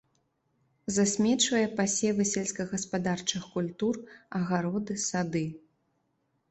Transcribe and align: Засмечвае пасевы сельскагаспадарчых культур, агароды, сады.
Засмечвае 0.95 1.61
пасевы 1.79 2.23
сельскагаспадарчых 2.31 3.43
культур, 3.59 3.95
агароды, 4.43 4.93
сады. 5.09 5.45